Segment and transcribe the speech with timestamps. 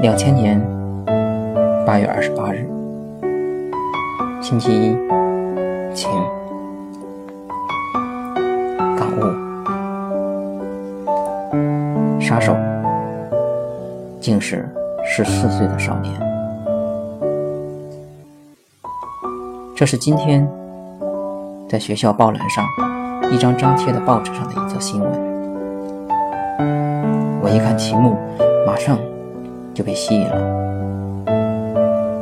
[0.00, 0.58] 两千年
[1.84, 2.66] 八月二十八日，
[4.40, 4.96] 星期一，
[5.94, 6.10] 晴。
[8.96, 9.20] 感悟：
[12.18, 12.56] 杀手
[14.18, 14.66] 竟是
[15.04, 16.29] 十四岁的少年。
[19.74, 20.46] 这是今天
[21.68, 22.64] 在学校报栏上
[23.30, 25.10] 一张张贴的报纸上的一则新闻。
[27.42, 28.16] 我一看题目，
[28.66, 28.98] 马上。
[29.72, 30.34] 就被吸引了。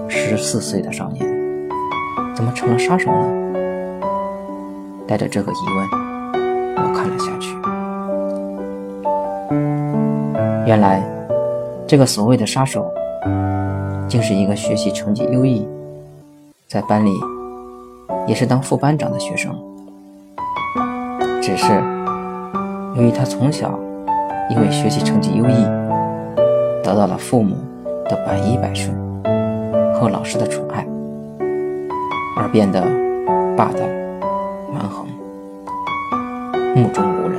[0.07, 1.27] 十四岁的少年，
[2.37, 3.27] 怎么成了杀手呢？
[5.09, 5.89] 带着这个疑问，
[6.77, 7.57] 我看了下去。
[10.67, 11.03] 原来，
[11.87, 12.87] 这个所谓的杀手，
[14.07, 15.67] 竟是一个学习成绩优异，
[16.69, 17.11] 在班里
[18.27, 19.51] 也是当副班长的学生。
[21.41, 21.73] 只是
[22.95, 23.73] 由于他从小
[24.51, 25.65] 因为学习成绩优异。
[26.85, 27.57] 得到了父母
[28.09, 28.97] 的百依百顺
[29.95, 30.87] 和老师的宠爱，
[32.39, 32.81] 而变得
[33.55, 33.81] 霸道、
[34.73, 35.07] 蛮横、
[36.75, 37.39] 目中无人，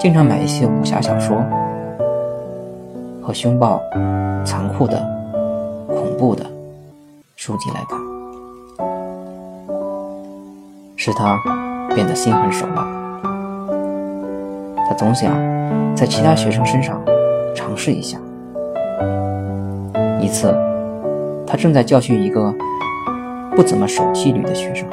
[0.00, 1.36] 经常买一些武侠小说
[3.22, 3.80] 和凶暴、
[4.44, 5.00] 残酷的、
[5.86, 6.44] 恐怖的
[7.40, 7.96] 书籍来看，
[10.96, 11.40] 使他
[11.94, 12.84] 变得心狠手辣。
[14.88, 15.32] 他总想
[15.94, 17.00] 在其他学生身上。
[17.54, 18.18] 尝试一下。
[20.20, 20.52] 一次，
[21.46, 22.52] 他正在教训一个
[23.54, 24.88] 不怎么守纪律的学生，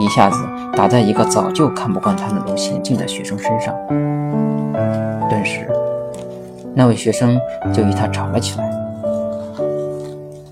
[0.00, 0.42] 一下子
[0.74, 3.74] 打在一个早就看不惯他那种娴静的学生身上。
[5.28, 5.70] 顿时，
[6.74, 7.38] 那位学生
[7.74, 8.70] 就与他吵了起来，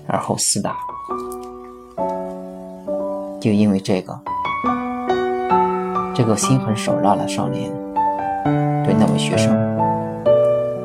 [0.07, 0.75] 而后厮打。
[3.39, 4.19] 就因为这个，
[6.13, 7.71] 这个心狠手辣的少年
[8.83, 9.55] 对那位学生。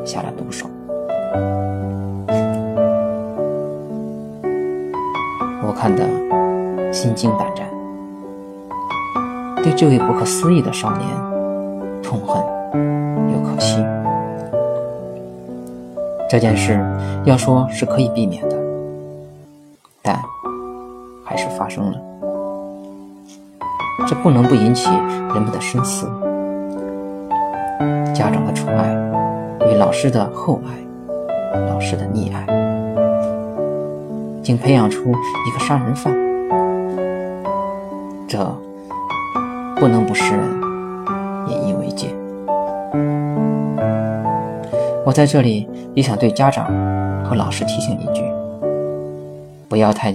[0.05, 0.67] 下了毒手，
[5.65, 6.03] 我看得
[6.93, 7.65] 心惊胆战，
[9.63, 11.09] 对这位不可思议的少年
[12.03, 12.43] 痛恨
[13.33, 13.79] 又可惜。
[16.29, 16.85] 这件事
[17.25, 18.57] 要说是可以避免的，
[20.03, 20.21] 但
[21.25, 22.01] 还是发生了，
[24.07, 24.91] 这不能不引起
[25.33, 26.07] 人们的深思。
[28.13, 29.01] 家长的宠爱。
[29.71, 30.75] 与老师的厚爱，
[31.69, 32.45] 老师的溺爱，
[34.43, 35.05] 竟培养出
[35.47, 36.13] 一个杀人犯，
[38.27, 38.45] 这
[39.77, 40.43] 不能不使人
[41.47, 42.09] 引以为戒。
[45.07, 46.67] 我在这里也想对家长
[47.25, 48.25] 和老师提醒一句：
[49.73, 50.13] 不要太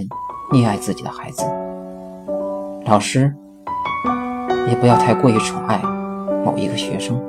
[0.52, 1.42] 溺爱自己的孩子，
[2.84, 3.34] 老师
[4.68, 5.76] 也不要太过于宠爱
[6.44, 7.20] 某一个学生。